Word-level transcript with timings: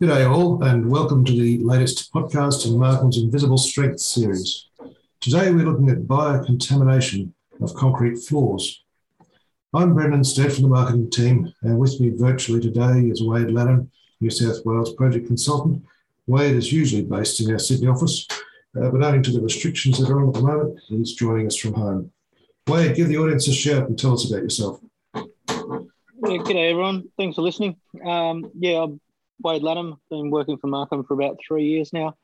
G'day 0.00 0.30
all, 0.30 0.62
and 0.62 0.88
welcome 0.88 1.24
to 1.24 1.32
the 1.32 1.58
latest 1.58 2.12
podcast 2.12 2.64
in 2.64 2.78
Markham's 2.78 3.18
Invisible 3.18 3.58
Strength 3.58 3.98
series. 3.98 4.68
Today 5.18 5.50
we're 5.50 5.68
looking 5.68 5.90
at 5.90 6.06
biocontamination 6.06 7.32
of 7.60 7.74
concrete 7.74 8.14
floors. 8.18 8.84
I'm 9.74 9.94
Brendan 9.94 10.22
Stead 10.22 10.52
from 10.52 10.62
the 10.62 10.68
marketing 10.68 11.10
team, 11.10 11.52
and 11.62 11.80
with 11.80 11.98
me 11.98 12.10
virtually 12.10 12.60
today 12.60 13.08
is 13.08 13.24
Wade 13.24 13.50
Lanham, 13.50 13.90
New 14.20 14.30
South 14.30 14.64
Wales 14.64 14.94
project 14.94 15.26
consultant. 15.26 15.82
Wade 16.28 16.54
is 16.54 16.72
usually 16.72 17.02
based 17.02 17.40
in 17.40 17.50
our 17.50 17.58
Sydney 17.58 17.88
office, 17.88 18.24
uh, 18.80 18.90
but 18.90 19.02
owing 19.02 19.24
to 19.24 19.32
the 19.32 19.40
restrictions 19.40 19.98
that 19.98 20.10
are 20.10 20.20
on 20.22 20.28
at 20.28 20.34
the 20.34 20.42
moment, 20.42 20.78
he's 20.86 21.14
joining 21.14 21.48
us 21.48 21.56
from 21.56 21.74
home. 21.74 22.12
Wade, 22.68 22.94
give 22.94 23.08
the 23.08 23.18
audience 23.18 23.48
a 23.48 23.52
shout 23.52 23.88
and 23.88 23.98
tell 23.98 24.14
us 24.14 24.30
about 24.30 24.44
yourself. 24.44 24.78
Yeah, 25.16 25.22
g'day 26.22 26.70
everyone. 26.70 27.08
Thanks 27.16 27.34
for 27.34 27.42
listening. 27.42 27.74
Um, 28.04 28.48
yeah, 28.56 28.84
I'm 28.84 29.00
Wade 29.42 29.62
Lanham, 29.62 30.00
been 30.10 30.30
working 30.30 30.58
for 30.58 30.66
Markham 30.66 31.04
for 31.04 31.14
about 31.14 31.38
three 31.46 31.64
years 31.64 31.92
now. 31.92 32.14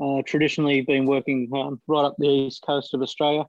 Uh, 0.00 0.22
traditionally, 0.24 0.80
been 0.82 1.06
working 1.06 1.50
um, 1.54 1.80
right 1.86 2.04
up 2.04 2.14
the 2.18 2.28
east 2.28 2.62
coast 2.64 2.94
of 2.94 3.02
Australia, 3.02 3.44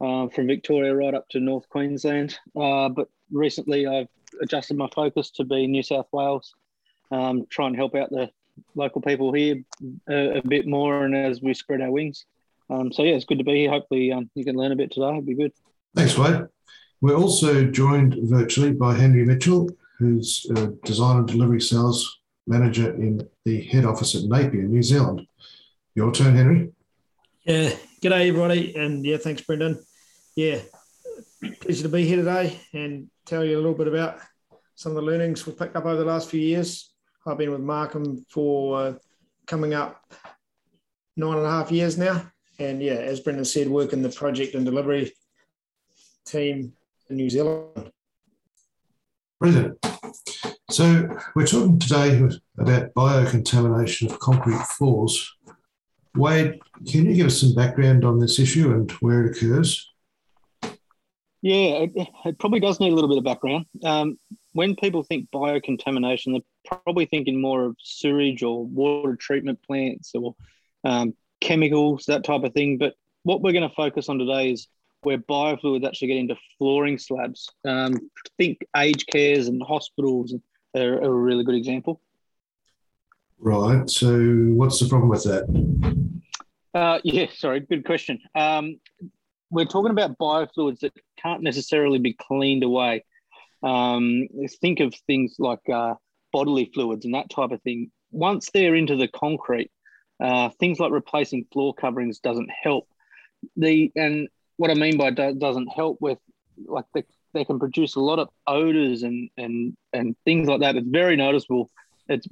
uh, 0.00 0.28
from 0.28 0.46
Victoria 0.46 0.94
right 0.94 1.14
up 1.14 1.28
to 1.30 1.40
North 1.40 1.68
Queensland. 1.68 2.38
Uh, 2.54 2.88
but 2.88 3.08
recently, 3.32 3.86
I've 3.86 4.08
adjusted 4.42 4.76
my 4.76 4.88
focus 4.94 5.30
to 5.32 5.44
be 5.44 5.66
New 5.66 5.82
South 5.82 6.06
Wales, 6.12 6.54
um, 7.10 7.46
try 7.48 7.68
and 7.68 7.76
help 7.76 7.94
out 7.94 8.10
the 8.10 8.30
local 8.74 9.00
people 9.00 9.32
here 9.32 9.62
a, 10.10 10.38
a, 10.38 10.42
bit 10.46 10.66
more, 10.66 11.04
and 11.04 11.16
as 11.16 11.40
we 11.40 11.54
spread 11.54 11.80
our 11.80 11.90
wings. 11.90 12.26
Um, 12.68 12.92
so 12.92 13.02
yeah, 13.02 13.14
it's 13.14 13.24
good 13.24 13.38
to 13.38 13.44
be 13.44 13.60
here. 13.62 13.70
Hopefully, 13.70 14.12
um, 14.12 14.30
you 14.34 14.44
can 14.44 14.56
learn 14.56 14.72
a 14.72 14.76
bit 14.76 14.92
today. 14.92 15.10
It'd 15.10 15.26
be 15.26 15.34
good. 15.34 15.52
Thanks, 15.94 16.18
Wade. 16.18 16.46
We're 17.00 17.16
also 17.16 17.64
joined 17.64 18.16
virtually 18.22 18.72
by 18.72 18.94
Henry 18.94 19.24
Mitchell, 19.24 19.70
who's 19.98 20.46
design 20.84 21.18
and 21.18 21.26
delivery 21.26 21.60
sales 21.60 22.17
manager 22.48 22.94
in 22.94 23.28
the 23.44 23.62
head 23.62 23.84
office 23.84 24.14
at 24.14 24.24
Napier, 24.24 24.62
New 24.62 24.82
Zealand. 24.82 25.26
Your 25.94 26.12
turn, 26.12 26.34
Henry. 26.34 26.72
Yeah, 27.44 27.70
g'day 28.02 28.28
everybody, 28.28 28.74
and 28.74 29.04
yeah, 29.04 29.18
thanks, 29.18 29.42
Brendan. 29.42 29.84
Yeah, 30.34 30.60
pleasure 31.60 31.82
to 31.82 31.88
be 31.88 32.04
here 32.04 32.16
today 32.16 32.58
and 32.72 33.08
tell 33.26 33.44
you 33.44 33.56
a 33.56 33.60
little 33.60 33.74
bit 33.74 33.88
about 33.88 34.18
some 34.74 34.92
of 34.92 34.96
the 34.96 35.02
learnings 35.02 35.46
we've 35.46 35.58
picked 35.58 35.76
up 35.76 35.84
over 35.84 35.96
the 35.96 36.04
last 36.04 36.30
few 36.30 36.40
years. 36.40 36.92
I've 37.26 37.38
been 37.38 37.50
with 37.50 37.60
Markham 37.60 38.24
for 38.30 38.80
uh, 38.80 38.94
coming 39.46 39.74
up 39.74 40.02
nine 41.16 41.36
and 41.36 41.46
a 41.46 41.50
half 41.50 41.70
years 41.70 41.98
now, 41.98 42.30
and 42.58 42.82
yeah, 42.82 42.92
as 42.92 43.20
Brendan 43.20 43.44
said, 43.44 43.68
work 43.68 43.92
in 43.92 44.02
the 44.02 44.08
project 44.08 44.54
and 44.54 44.64
delivery 44.64 45.12
team 46.24 46.72
in 47.10 47.16
New 47.16 47.30
Zealand. 47.30 47.90
Brilliant. 49.40 49.78
So 50.70 51.08
we're 51.34 51.46
talking 51.46 51.78
today 51.78 52.22
about 52.58 52.92
biocontamination 52.92 54.10
of 54.10 54.18
concrete 54.18 54.60
floors. 54.66 55.34
Wade, 56.14 56.60
can 56.86 57.06
you 57.06 57.14
give 57.14 57.28
us 57.28 57.40
some 57.40 57.54
background 57.54 58.04
on 58.04 58.18
this 58.18 58.38
issue 58.38 58.72
and 58.72 58.90
where 59.00 59.24
it 59.24 59.36
occurs? 59.36 59.90
Yeah, 61.40 61.86
it, 61.86 61.92
it 62.26 62.38
probably 62.38 62.60
does 62.60 62.80
need 62.80 62.92
a 62.92 62.94
little 62.94 63.08
bit 63.08 63.16
of 63.16 63.24
background. 63.24 63.64
Um, 63.82 64.18
when 64.52 64.76
people 64.76 65.02
think 65.02 65.30
biocontamination, 65.30 66.32
they're 66.32 66.80
probably 66.84 67.06
thinking 67.06 67.40
more 67.40 67.64
of 67.64 67.76
sewage 67.80 68.42
or 68.42 68.66
water 68.66 69.16
treatment 69.16 69.62
plants 69.62 70.12
or 70.14 70.34
um, 70.84 71.14
chemicals, 71.40 72.04
that 72.08 72.24
type 72.24 72.42
of 72.42 72.52
thing. 72.52 72.76
But 72.76 72.92
what 73.22 73.40
we're 73.40 73.52
going 73.52 73.66
to 73.66 73.74
focus 73.74 74.10
on 74.10 74.18
today 74.18 74.52
is 74.52 74.68
where 75.00 75.16
biofluids 75.16 75.86
actually 75.86 76.08
get 76.08 76.18
into 76.18 76.36
flooring 76.58 76.98
slabs. 76.98 77.48
Um, 77.64 77.94
think 78.36 78.58
aged 78.76 79.06
cares 79.06 79.48
and 79.48 79.62
hospitals 79.62 80.34
are 80.74 81.00
a 81.00 81.10
really 81.10 81.44
good 81.44 81.54
example. 81.54 82.00
Right. 83.38 83.88
So, 83.88 84.18
what's 84.18 84.80
the 84.80 84.88
problem 84.88 85.08
with 85.08 85.24
that? 85.24 86.14
Uh, 86.74 86.98
yeah, 87.04 87.26
sorry, 87.34 87.60
good 87.60 87.84
question. 87.84 88.20
Um, 88.34 88.78
we're 89.50 89.64
talking 89.64 89.90
about 89.90 90.18
biofluids 90.18 90.80
that 90.80 90.92
can't 91.20 91.42
necessarily 91.42 91.98
be 91.98 92.12
cleaned 92.12 92.62
away. 92.62 93.04
Um, 93.62 94.28
think 94.60 94.80
of 94.80 94.94
things 95.06 95.36
like 95.38 95.66
uh, 95.72 95.94
bodily 96.32 96.70
fluids 96.74 97.04
and 97.04 97.14
that 97.14 97.30
type 97.30 97.50
of 97.50 97.62
thing. 97.62 97.90
Once 98.10 98.50
they're 98.52 98.74
into 98.74 98.96
the 98.96 99.08
concrete, 99.08 99.70
uh, 100.20 100.50
things 100.60 100.78
like 100.78 100.92
replacing 100.92 101.46
floor 101.52 101.74
coverings 101.74 102.18
doesn't 102.18 102.50
help. 102.50 102.88
The 103.56 103.90
and 103.94 104.28
what 104.56 104.70
I 104.70 104.74
mean 104.74 104.98
by 104.98 105.10
do, 105.10 105.34
doesn't 105.34 105.68
help 105.68 105.98
with 106.00 106.18
like 106.66 106.86
the 106.94 107.04
they 107.38 107.44
can 107.44 107.58
produce 107.58 107.94
a 107.94 108.00
lot 108.00 108.18
of 108.18 108.28
odors 108.46 109.02
and 109.04 109.30
and 109.36 109.76
and 109.92 110.16
things 110.24 110.48
like 110.48 110.60
that. 110.60 110.76
It's 110.76 110.88
very 110.88 111.16
noticeable. 111.16 111.70
It's 112.08 112.26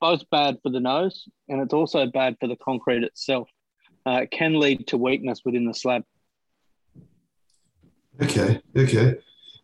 both 0.00 0.28
bad 0.30 0.58
for 0.62 0.70
the 0.70 0.80
nose 0.80 1.28
and 1.48 1.60
it's 1.60 1.74
also 1.74 2.06
bad 2.06 2.36
for 2.40 2.48
the 2.48 2.56
concrete 2.56 3.04
itself. 3.04 3.48
Uh, 4.06 4.22
it 4.22 4.30
can 4.30 4.58
lead 4.58 4.86
to 4.88 4.96
weakness 4.96 5.42
within 5.44 5.66
the 5.66 5.74
slab. 5.74 6.02
Okay, 8.22 8.60
okay. 8.76 9.18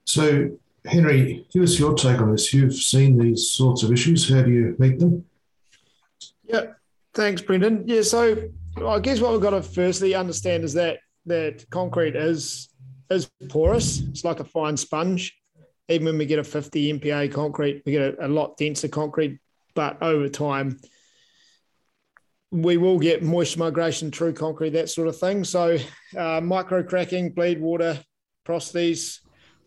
So, 0.04 0.50
Henry, 0.84 1.46
give 1.52 1.62
us 1.62 1.78
your 1.78 1.94
take 1.94 2.20
on 2.20 2.32
this. 2.32 2.52
You've 2.52 2.74
seen 2.74 3.18
these 3.18 3.50
sorts 3.50 3.82
of 3.82 3.92
issues. 3.92 4.28
How 4.28 4.42
do 4.42 4.50
you 4.50 4.76
meet 4.78 4.98
them? 4.98 5.24
Yeah, 6.44 6.66
thanks, 7.14 7.42
Brendan. 7.42 7.84
Yeah, 7.86 8.02
so 8.02 8.48
I 8.86 9.00
guess 9.00 9.20
what 9.20 9.32
we've 9.32 9.40
got 9.40 9.50
to 9.50 9.62
firstly 9.62 10.14
understand 10.14 10.64
is 10.64 10.74
that 10.74 10.98
that 11.24 11.68
concrete 11.70 12.14
is 12.14 12.68
is 13.10 13.30
porous. 13.48 14.00
It's 14.00 14.24
like 14.24 14.40
a 14.40 14.44
fine 14.44 14.76
sponge. 14.76 15.36
Even 15.88 16.06
when 16.06 16.18
we 16.18 16.26
get 16.26 16.38
a 16.38 16.44
50 16.44 16.98
MPa 16.98 17.32
concrete, 17.32 17.82
we 17.86 17.92
get 17.92 18.14
a, 18.18 18.26
a 18.26 18.28
lot 18.28 18.56
denser 18.56 18.88
concrete. 18.88 19.38
But 19.74 20.02
over 20.02 20.28
time, 20.28 20.80
we 22.50 22.76
will 22.76 22.98
get 22.98 23.22
moisture 23.22 23.58
migration 23.58 24.10
through 24.10 24.32
concrete, 24.32 24.70
that 24.70 24.88
sort 24.88 25.08
of 25.08 25.18
thing. 25.18 25.44
So, 25.44 25.78
uh, 26.16 26.40
micro 26.40 26.82
cracking, 26.82 27.32
bleed 27.32 27.60
water, 27.60 28.00
porosities, 28.46 29.20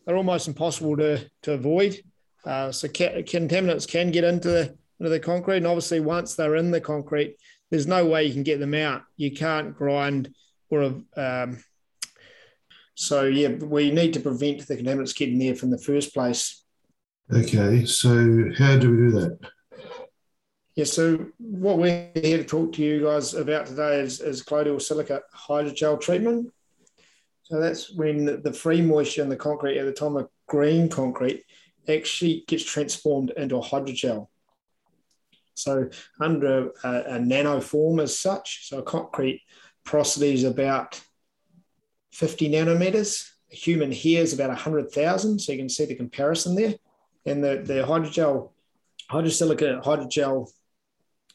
they're 0.06 0.18
almost 0.18 0.48
impossible 0.48 0.98
to, 0.98 1.30
to 1.44 1.54
avoid. 1.54 2.02
Uh, 2.46 2.72
so, 2.72 2.88
ca- 2.88 3.22
contaminants 3.24 3.88
can 3.88 4.12
get 4.12 4.24
into 4.24 4.50
the, 4.50 4.78
into 5.00 5.10
the 5.10 5.20
concrete. 5.20 5.58
And 5.58 5.68
obviously, 5.68 6.00
once 6.00 6.36
they're 6.36 6.56
in 6.56 6.72
the 6.72 6.82
concrete, 6.82 7.38
there's 7.70 7.88
no 7.88 8.06
way 8.06 8.26
you 8.26 8.34
can 8.34 8.44
get 8.44 8.60
them 8.60 8.74
out. 8.74 9.04
You 9.16 9.32
can't 9.32 9.76
grind 9.76 10.34
or 10.70 10.84
um, 11.16 11.64
so 13.00 13.24
yeah, 13.24 13.48
we 13.48 13.92
need 13.92 14.14
to 14.16 14.20
prevent 14.20 14.68
the 14.68 14.76
contaminants 14.76 15.16
getting 15.16 15.40
there 15.40 15.56
from 15.56 15.70
the 15.70 15.78
first 15.78 16.14
place. 16.14 16.66
Okay, 17.34 17.86
so 17.86 18.10
how 18.58 18.78
do 18.78 18.92
we 18.92 18.98
do 18.98 19.12
that? 19.12 19.40
Yeah, 20.76 20.84
so 20.84 21.28
what 21.38 21.78
we're 21.78 22.10
here 22.14 22.40
to 22.40 22.44
talk 22.44 22.74
to 22.74 22.82
you 22.84 23.06
guys 23.06 23.36
about 23.36 23.68
today 23.68 24.02
is, 24.02 24.20
is 24.20 24.44
colloidal 24.44 24.82
silica 24.82 25.22
hydrogel 25.34 26.02
treatment. 26.02 26.52
So 27.44 27.62
that's 27.62 27.96
when 27.96 28.42
the 28.44 28.52
free 28.52 28.82
moisture 28.82 29.22
in 29.22 29.30
the 29.30 29.38
concrete 29.38 29.78
at 29.78 29.86
the 29.86 29.94
time 29.94 30.18
of 30.18 30.28
green 30.48 30.90
concrete 30.90 31.46
actually 31.88 32.44
gets 32.50 32.66
transformed 32.66 33.32
into 33.38 33.56
a 33.56 33.62
hydrogel. 33.62 34.28
So 35.54 35.90
under 36.20 36.72
a, 36.84 37.04
a 37.14 37.20
nano 37.20 37.62
form 37.62 38.02
as 38.02 38.20
such, 38.20 38.68
so 38.68 38.80
a 38.80 38.84
concrete 38.84 39.42
porosity 39.86 40.34
is 40.34 40.44
about 40.44 41.00
50 42.12 42.52
nanometers. 42.52 43.30
A 43.52 43.56
human 43.56 43.92
hair 43.92 44.22
is 44.22 44.34
about 44.34 44.50
100,000. 44.50 45.40
So 45.40 45.52
you 45.52 45.58
can 45.58 45.70
see 45.70 45.86
the 45.86 45.96
comparison 45.96 46.56
there. 46.56 46.76
And 47.26 47.44
the, 47.44 47.62
the 47.64 47.86
hydrogel, 47.86 48.52
hydrosilica 49.12 49.84
hydrogel 49.84 50.50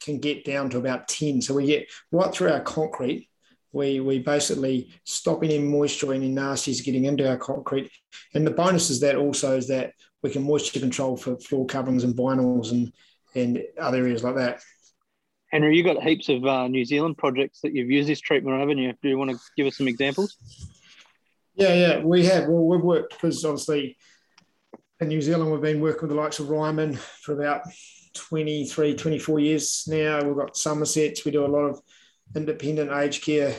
can 0.01 0.19
get 0.19 0.45
down 0.45 0.69
to 0.69 0.77
about 0.77 1.07
10. 1.07 1.41
So 1.41 1.53
we 1.53 1.65
get 1.65 1.87
right 2.11 2.33
through 2.33 2.51
our 2.51 2.61
concrete, 2.61 3.29
we, 3.75 3.99
we 3.99 4.19
basically 4.19 4.89
stop 5.03 5.43
any 5.43 5.59
moisture, 5.59 6.13
any 6.13 6.31
nasties 6.31 6.83
getting 6.83 7.05
into 7.05 7.29
our 7.29 7.37
concrete. 7.37 7.91
And 8.33 8.47
the 8.47 8.51
bonus 8.51 8.89
is 8.89 9.01
that 9.01 9.17
also 9.17 9.57
is 9.57 9.67
that 9.67 9.91
we 10.23 10.29
can 10.29 10.43
moisture 10.43 10.79
control 10.79 11.17
for 11.17 11.37
floor 11.37 11.65
coverings 11.65 12.05
and 12.05 12.15
vinyls 12.15 12.71
and, 12.71 12.93
and 13.35 13.61
other 13.77 13.97
areas 13.97 14.23
like 14.23 14.35
that. 14.35 14.61
Henry, 15.51 15.75
you've 15.75 15.85
got 15.85 16.01
heaps 16.01 16.29
of 16.29 16.45
uh, 16.45 16.69
New 16.69 16.85
Zealand 16.85 17.17
projects 17.17 17.59
that 17.61 17.75
you've 17.75 17.91
used 17.91 18.07
this 18.07 18.21
treatment, 18.21 18.59
haven't 18.59 18.77
you? 18.77 18.93
Do 19.03 19.09
you 19.09 19.17
want 19.17 19.31
to 19.31 19.37
give 19.57 19.67
us 19.67 19.77
some 19.77 19.89
examples? 19.89 20.37
Yeah, 21.55 21.73
yeah, 21.73 21.99
we 22.03 22.25
have. 22.25 22.47
Well, 22.47 22.65
we've 22.65 22.81
worked 22.83 23.13
because 23.13 23.43
obviously 23.45 23.97
in 24.99 25.07
New 25.07 25.21
Zealand, 25.21 25.51
we've 25.51 25.61
been 25.61 25.81
working 25.81 26.01
with 26.01 26.09
the 26.09 26.21
likes 26.21 26.39
of 26.39 26.49
Ryman 26.49 26.95
for 26.95 27.33
about 27.33 27.61
23, 28.13 28.95
24 28.95 29.39
years 29.39 29.85
now. 29.87 30.21
We've 30.21 30.35
got 30.35 30.57
Somersets. 30.57 31.23
We 31.23 31.31
do 31.31 31.45
a 31.45 31.47
lot 31.47 31.65
of 31.65 31.81
independent 32.35 32.91
aged 32.91 33.23
care 33.23 33.55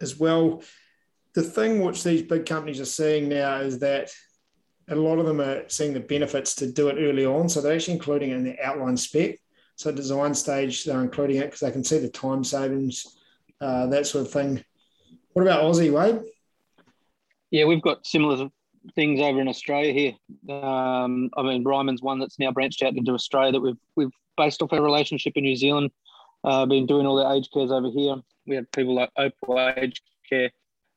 as 0.00 0.18
well. 0.18 0.62
The 1.34 1.42
thing 1.42 1.80
which 1.80 2.04
these 2.04 2.22
big 2.22 2.46
companies 2.46 2.80
are 2.80 2.84
seeing 2.84 3.28
now 3.28 3.56
is 3.56 3.80
that 3.80 4.10
a 4.88 4.94
lot 4.94 5.18
of 5.18 5.26
them 5.26 5.40
are 5.40 5.68
seeing 5.68 5.92
the 5.92 6.00
benefits 6.00 6.54
to 6.56 6.70
do 6.70 6.88
it 6.88 6.96
early 6.98 7.24
on. 7.24 7.48
So 7.48 7.60
they're 7.60 7.74
actually 7.74 7.94
including 7.94 8.30
it 8.30 8.36
in 8.36 8.44
the 8.44 8.60
outline 8.60 8.96
spec. 8.96 9.36
So 9.76 9.90
design 9.90 10.34
stage, 10.34 10.84
they're 10.84 11.02
including 11.02 11.36
it 11.36 11.46
because 11.46 11.60
they 11.60 11.70
can 11.70 11.84
see 11.84 11.98
the 11.98 12.08
time 12.08 12.44
savings, 12.44 13.06
uh, 13.60 13.86
that 13.86 14.06
sort 14.06 14.26
of 14.26 14.32
thing. 14.32 14.64
What 15.32 15.42
about 15.42 15.62
Aussie, 15.62 15.92
Wade? 15.92 16.20
Yeah, 17.50 17.64
we've 17.64 17.82
got 17.82 18.06
similar 18.06 18.48
things 18.94 19.20
over 19.20 19.40
in 19.40 19.48
Australia 19.48 19.92
here. 19.92 20.54
Um, 20.54 21.30
I 21.36 21.42
mean, 21.42 21.64
Ryman's 21.64 22.02
one 22.02 22.18
that's 22.18 22.38
now 22.38 22.52
branched 22.52 22.82
out 22.82 22.96
into 22.96 23.12
Australia 23.12 23.52
that 23.52 23.60
we've 23.60 23.78
we've 23.96 24.10
based 24.36 24.62
off 24.62 24.72
our 24.72 24.82
relationship 24.82 25.34
in 25.36 25.44
New 25.44 25.56
Zealand. 25.56 25.90
Uh, 26.44 26.64
been 26.64 26.86
doing 26.86 27.06
all 27.06 27.16
the 27.16 27.30
aged 27.30 27.52
cares 27.52 27.70
over 27.70 27.90
here. 27.90 28.16
We 28.46 28.56
have 28.56 28.70
people 28.72 28.94
like 28.94 29.10
Opal 29.16 29.72
Aged 29.76 30.00
Care, 30.28 30.50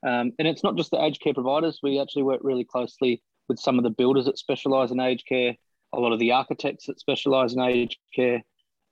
um, 0.07 0.31
and 0.39 0.47
it's 0.47 0.63
not 0.63 0.77
just 0.77 0.91
the 0.91 1.03
aged 1.03 1.21
care 1.21 1.33
providers. 1.33 1.79
We 1.83 2.00
actually 2.00 2.23
work 2.23 2.39
really 2.44 2.63
closely 2.63 3.21
with 3.50 3.59
some 3.59 3.77
of 3.77 3.83
the 3.83 3.89
builders 3.89 4.25
that 4.25 4.38
specialise 4.38 4.91
in 4.91 5.00
aged 5.00 5.25
care, 5.27 5.55
a 5.91 6.00
lot 6.00 6.13
of 6.13 6.19
the 6.19 6.31
architects 6.31 6.85
that 6.85 7.00
specialise 7.00 7.53
in 7.53 7.61
aged 7.61 7.97
care. 8.15 8.41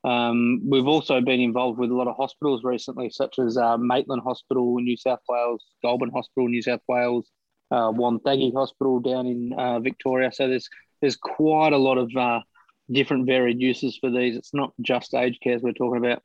Um, 0.04 0.62
we've 0.68 0.88
also 0.88 1.22
been 1.22 1.40
involved 1.40 1.80
with 1.80 1.92
a 1.92 1.96
lot 1.96 2.08
of 2.08 2.18
hospitals 2.18 2.64
recently, 2.64 3.10
such 3.12 3.38
as 3.40 3.56
uh, 3.56 3.78
Maitland 3.78 4.24
Hospital 4.24 4.78
in 4.78 4.84
New 4.84 4.98
South 4.98 5.20
Wales, 5.30 5.64
Goulburn 5.84 6.10
Hospital 6.10 6.48
in 6.48 6.52
New 6.52 6.62
South 6.62 6.82
Wales, 6.88 7.30
uh, 7.72 7.92
Wonthaggi 7.92 8.54
Hospital 8.54 9.00
down 9.00 9.28
in 9.28 9.54
uh, 9.54 9.80
Victoria. 9.80 10.32
So 10.32 10.48
there's 10.48 10.70
there's 11.00 11.16
quite 11.16 11.74
a 11.74 11.78
lot 11.78 11.98
of 11.98 12.12
uh, 12.16 12.42
different 12.92 13.26
varied 13.26 13.60
uses 13.60 13.98
for 13.98 14.12
these. 14.12 14.36
It's 14.36 14.54
not 14.54 14.74
just 14.82 15.14
aged 15.14 15.42
cares 15.42 15.62
we're 15.62 15.74
talking 15.74 16.06
about. 16.06 16.22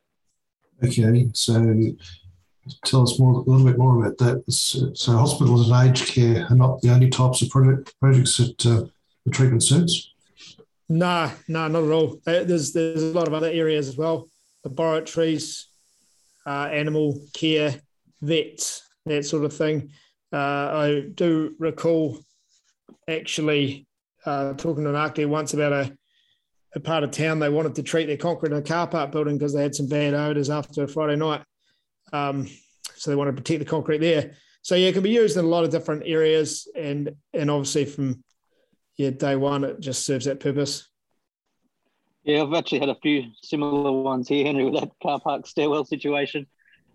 Okay, 0.84 1.30
so 1.32 1.76
tell 2.84 3.02
us 3.02 3.18
more 3.18 3.32
a 3.32 3.38
little 3.38 3.64
bit 3.64 3.78
more 3.78 4.04
about 4.04 4.18
that. 4.18 4.44
So 4.52 5.12
hospitals 5.12 5.70
and 5.70 5.88
aged 5.88 6.08
care 6.08 6.46
are 6.50 6.56
not 6.56 6.82
the 6.82 6.90
only 6.90 7.08
types 7.08 7.40
of 7.40 7.48
project, 7.48 7.94
projects 8.00 8.36
that 8.36 8.66
uh, 8.66 8.86
the 9.24 9.30
treatment 9.30 9.62
suits. 9.62 10.12
No, 10.88 11.30
no, 11.48 11.68
not 11.68 11.84
at 11.84 11.90
all. 11.90 12.20
Uh, 12.26 12.44
there's 12.44 12.72
there's 12.72 13.02
a 13.02 13.06
lot 13.06 13.26
of 13.26 13.34
other 13.34 13.50
areas 13.50 13.88
as 13.88 13.96
well. 13.96 14.28
Laboratories, 14.64 15.68
uh, 16.44 16.68
animal 16.72 17.20
care, 17.32 17.74
vets, 18.20 18.82
that 19.06 19.24
sort 19.24 19.44
of 19.44 19.52
thing. 19.52 19.90
Uh, 20.32 20.36
I 20.36 21.04
do 21.14 21.54
recall 21.58 22.18
actually 23.08 23.86
uh, 24.24 24.54
talking 24.54 24.84
to 24.84 24.90
an 24.90 24.96
architect 24.96 25.28
once 25.28 25.54
about 25.54 25.72
a, 25.72 25.96
a 26.74 26.80
part 26.80 27.04
of 27.04 27.10
town 27.10 27.38
they 27.38 27.48
wanted 27.48 27.76
to 27.76 27.82
treat 27.82 28.06
their 28.06 28.16
concrete 28.16 28.52
in 28.52 28.58
a 28.58 28.62
car 28.62 28.86
park 28.86 29.12
building 29.12 29.38
because 29.38 29.54
they 29.54 29.62
had 29.62 29.74
some 29.74 29.88
bad 29.88 30.14
odours 30.14 30.50
after 30.50 30.82
a 30.82 30.88
Friday 30.88 31.16
night. 31.16 31.42
Um, 32.12 32.48
so 32.96 33.10
they 33.10 33.16
want 33.16 33.28
to 33.28 33.40
protect 33.40 33.60
the 33.60 33.64
concrete 33.64 33.98
there. 33.98 34.32
So 34.62 34.74
yeah, 34.74 34.88
it 34.88 34.94
can 34.94 35.02
be 35.02 35.10
used 35.10 35.36
in 35.36 35.44
a 35.44 35.48
lot 35.48 35.64
of 35.64 35.70
different 35.70 36.02
areas, 36.06 36.66
and 36.74 37.14
and 37.32 37.50
obviously 37.50 37.84
from 37.84 38.24
yeah 38.96 39.10
day 39.10 39.36
one, 39.36 39.62
it 39.62 39.78
just 39.78 40.04
serves 40.04 40.24
that 40.24 40.40
purpose. 40.40 40.88
Yeah, 42.24 42.42
I've 42.42 42.52
actually 42.52 42.80
had 42.80 42.88
a 42.88 42.98
few 43.00 43.30
similar 43.42 43.92
ones 43.92 44.28
here, 44.28 44.44
Henry, 44.44 44.64
with 44.64 44.80
that 44.80 44.90
car 45.00 45.20
park 45.20 45.46
stairwell 45.46 45.84
situation. 45.84 46.48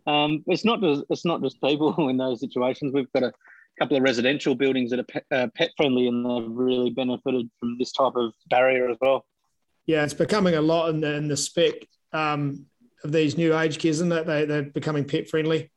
Um, 0.08 0.44
it's 0.48 0.66
not 0.66 0.82
just 0.82 1.04
it's 1.10 1.26
not 1.26 1.42
just 1.42 1.62
people 1.62 1.96
in 2.10 2.18
those 2.18 2.40
situations. 2.40 2.94
We've 2.94 3.12
got 3.14 3.24
a 3.24 3.34
couple 3.80 3.98
of 3.98 4.04
residential 4.04 4.56
buildings 4.56 4.92
that 4.92 5.00
are 5.00 5.04
pet, 5.04 5.26
uh, 5.32 5.48
pet 5.56 5.72
friendly, 5.78 6.08
and 6.08 6.26
they've 6.26 6.52
really 6.52 6.90
benefited 6.90 7.50
from 7.60 7.78
this 7.78 7.92
type 7.92 8.14
of 8.16 8.34
barrier 8.50 8.90
as 8.90 8.98
well. 9.02 9.26
Yeah, 9.86 10.04
it's 10.04 10.14
becoming 10.14 10.56
a 10.56 10.62
lot 10.62 10.90
in 10.90 11.02
the, 11.02 11.14
in 11.16 11.28
the 11.28 11.38
spec 11.38 11.74
um, 12.14 12.66
of 13.04 13.12
these 13.12 13.38
new 13.38 13.58
age 13.58 13.80
kids, 13.80 13.98
isn't 13.98 14.12
it? 14.12 14.26
They 14.26 14.46
they're 14.46 14.64
becoming 14.64 15.06
pet 15.06 15.30
friendly. 15.30 15.72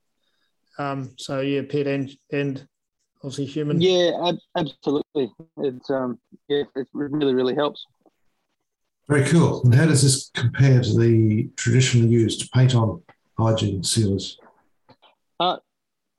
Um, 0.78 1.12
so 1.16 1.40
yeah, 1.40 1.62
pet 1.68 1.86
and 1.86 2.10
and 2.32 2.66
obviously 3.22 3.46
human. 3.46 3.80
Yeah, 3.80 4.32
absolutely. 4.56 5.32
It's 5.58 5.90
um, 5.90 6.18
yeah, 6.48 6.64
it 6.76 6.88
really 6.92 7.34
really 7.34 7.54
helps. 7.54 7.86
Very 9.08 9.24
cool. 9.26 9.62
And 9.64 9.74
how 9.74 9.86
does 9.86 10.02
this 10.02 10.30
compare 10.34 10.80
to 10.80 10.98
the 10.98 11.50
traditionally 11.56 12.08
used 12.08 12.50
paint 12.52 12.74
on 12.74 13.02
hygiene 13.38 13.82
sealers? 13.82 14.38
Uh, 15.40 15.56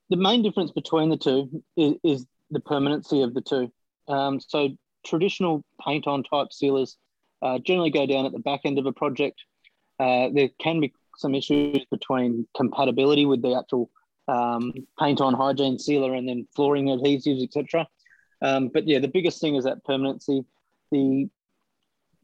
the 0.09 0.17
main 0.17 0.44
difference 0.44 0.71
between 0.71 1.09
the 1.09 1.17
two 1.17 1.63
is, 1.77 1.94
is 2.03 2.25
the 2.51 2.59
permanency 2.59 3.21
of 3.21 3.33
the 3.33 3.41
two. 3.41 3.71
Um, 4.07 4.39
so 4.39 4.69
traditional 5.06 5.63
paint 5.83 6.07
on 6.07 6.23
type 6.23 6.51
sealers 6.51 6.97
uh, 7.41 7.59
generally 7.59 7.91
go 7.91 8.06
down 8.06 8.25
at 8.25 8.31
the 8.31 8.39
back 8.39 8.62
end 8.65 8.79
of 8.79 8.85
a 8.85 8.91
project. 8.91 9.41
Uh, 10.00 10.29
there 10.33 10.50
can 10.59 10.79
be 10.79 10.94
some 11.17 11.35
issues 11.35 11.85
between 11.91 12.47
compatibility 12.56 13.25
with 13.25 13.41
the 13.41 13.56
actual 13.56 13.89
um, 14.27 14.73
paint 15.00 15.21
on 15.21 15.33
hygiene 15.33 15.79
sealer 15.79 16.13
and 16.13 16.27
then 16.27 16.47
flooring 16.56 16.88
adhesives, 16.88 17.44
etc. 17.44 17.88
Um, 18.41 18.69
but 18.73 18.88
yeah, 18.88 19.00
the 19.00 19.07
biggest 19.07 19.39
thing 19.39 19.56
is 19.56 19.63
that 19.63 19.83
permanency. 19.85 20.44
The 20.91 21.29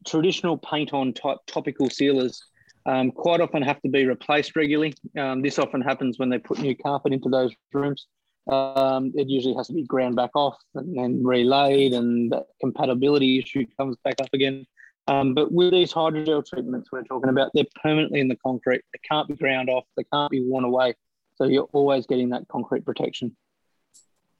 traditional 0.06 0.58
paint 0.58 0.92
on 0.92 1.12
type 1.12 1.38
topical 1.46 1.88
sealers 1.88 2.42
um, 2.86 3.10
quite 3.10 3.40
often 3.40 3.62
have 3.62 3.80
to 3.82 3.88
be 3.88 4.06
replaced 4.06 4.56
regularly. 4.56 4.94
Um, 5.18 5.42
this 5.42 5.58
often 5.58 5.80
happens 5.80 6.18
when 6.18 6.28
they 6.28 6.38
put 6.38 6.58
new 6.58 6.76
carpet 6.76 7.12
into 7.12 7.28
those 7.28 7.52
rooms. 7.72 8.06
Um, 8.50 9.12
it 9.14 9.28
usually 9.28 9.54
has 9.54 9.68
to 9.68 9.72
be 9.72 9.84
ground 9.84 10.16
back 10.16 10.30
off 10.34 10.56
and 10.74 10.96
then 10.96 11.22
relaid, 11.24 11.92
and 11.92 12.32
that 12.32 12.46
compatibility 12.60 13.38
issue 13.38 13.64
comes 13.78 13.96
back 14.04 14.16
up 14.20 14.28
again. 14.32 14.66
Um, 15.08 15.34
but 15.34 15.52
with 15.52 15.72
these 15.72 15.92
hydrogel 15.92 16.44
treatments 16.46 16.90
we're 16.92 17.02
talking 17.04 17.30
about, 17.30 17.50
they're 17.54 17.64
permanently 17.82 18.20
in 18.20 18.28
the 18.28 18.36
concrete. 18.36 18.82
They 18.92 19.00
can't 19.08 19.28
be 19.28 19.34
ground 19.34 19.68
off. 19.68 19.84
They 19.96 20.04
can't 20.12 20.30
be 20.30 20.44
worn 20.44 20.64
away. 20.64 20.94
So 21.36 21.44
you're 21.44 21.68
always 21.72 22.06
getting 22.06 22.30
that 22.30 22.46
concrete 22.48 22.84
protection. 22.84 23.36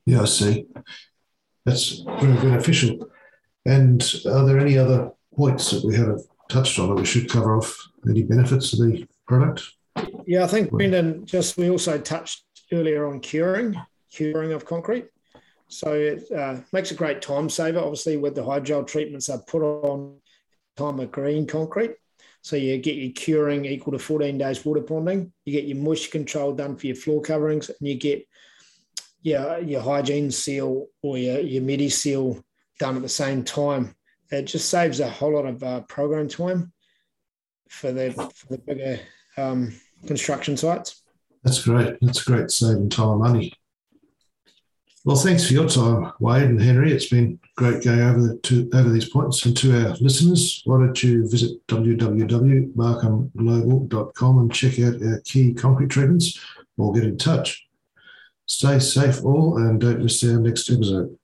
Yeah, 0.07 0.23
I 0.23 0.27
see. 0.27 0.67
That's 1.65 2.01
very 2.21 2.35
beneficial. 2.35 3.09
And 3.65 4.03
are 4.27 4.45
there 4.45 4.59
any 4.59 4.79
other 4.79 5.13
points 5.35 5.71
that 5.71 5.85
we 5.85 5.97
haven't 5.97 6.21
touched 6.53 6.79
on 6.79 6.91
it, 6.91 6.95
we 6.95 7.05
should 7.05 7.29
cover 7.29 7.57
off? 7.57 7.77
Any 8.09 8.23
benefits 8.23 8.73
of 8.73 8.81
the 8.81 9.07
product? 9.27 9.63
Yeah, 10.27 10.45
I 10.45 10.47
think 10.47 10.71
Brendan 10.71 11.25
just 11.25 11.57
we 11.57 11.71
also 11.71 11.99
touched 11.99 12.45
earlier 12.73 13.07
on 13.07 13.21
curing, 13.21 13.75
curing 14.11 14.53
of 14.53 14.65
concrete. 14.65 15.07
So 15.69 15.93
it 15.93 16.31
uh, 16.31 16.59
makes 16.73 16.91
a 16.91 16.95
great 16.95 17.23
time 17.23 17.49
saver. 17.49 17.79
Obviously, 17.79 18.19
with 18.19 18.35
the 18.35 18.43
hydrogel 18.43 18.87
treatments 18.87 19.31
are 19.31 19.43
put 19.47 19.63
on 19.63 20.19
time 20.77 21.01
of 21.01 21.11
green 21.11 21.47
concrete. 21.47 21.93
So 22.43 22.57
you 22.57 22.77
get 22.79 22.97
your 22.97 23.13
curing 23.13 23.65
equal 23.65 23.93
to 23.93 23.99
14 23.99 24.37
days 24.37 24.65
water 24.65 24.83
ponding. 24.83 25.31
You 25.45 25.53
get 25.53 25.65
your 25.65 25.79
moisture 25.79 26.11
control 26.11 26.53
done 26.53 26.77
for 26.77 26.89
your 26.89 26.97
floor 26.97 27.23
coverings, 27.23 27.69
and 27.69 27.89
you 27.89 27.95
get 27.95 28.27
your, 29.23 29.61
your 29.61 29.81
hygiene 29.81 30.31
seal 30.31 30.89
or 31.03 31.17
your, 31.17 31.41
your 31.41 31.63
medi 31.63 31.89
seal 31.89 32.43
done 32.79 32.97
at 32.97 33.03
the 33.03 33.09
same 33.09 33.45
time 33.45 33.95
it 34.33 34.45
just 34.45 34.71
saves 34.71 35.01
a 35.01 35.09
whole 35.09 35.35
lot 35.35 35.47
of 35.47 35.63
uh, 35.63 35.81
program 35.83 36.29
time 36.29 36.73
for 37.69 37.93
the 37.93 38.13
for 38.35 38.47
the 38.49 38.59
bigger 38.59 39.01
um, 39.37 39.73
construction 40.07 40.57
sites. 40.57 41.03
That's 41.45 41.63
great. 41.63 41.99
That's 42.01 42.23
great 42.23 42.51
saving 42.51 42.91
time 42.91 43.11
and 43.11 43.21
money. 43.21 43.53
Well, 45.05 45.17
thanks 45.17 45.49
for 45.49 45.55
your 45.55 45.69
time, 45.69 46.13
Wade 46.21 46.45
and 46.45 46.63
Henry. 46.63 46.93
It's 46.93 47.09
been 47.09 47.41
great 47.57 47.83
going 47.83 48.01
over 48.01 48.21
the, 48.21 48.37
to, 48.37 48.71
over 48.73 48.89
these 48.89 49.09
points. 49.09 49.45
And 49.45 49.57
to 49.57 49.85
our 49.85 49.97
listeners, 49.97 50.63
why 50.65 50.79
don't 50.79 51.03
you 51.03 51.29
visit 51.29 51.59
www.markhamglobal.com 51.67 54.39
and 54.39 54.55
check 54.55 54.79
out 54.79 55.03
our 55.03 55.21
key 55.25 55.55
concrete 55.55 55.91
treatments 55.91 56.39
or 56.79 56.93
get 56.93 57.03
in 57.03 57.19
touch. 57.19 57.67
Stay 58.47 58.79
safe 58.79 59.25
all 59.25 59.59
and 59.59 59.81
don't 59.81 60.05
miss 60.05 60.23
our 60.23 60.39
next 60.39 60.71
episode. 60.71 61.19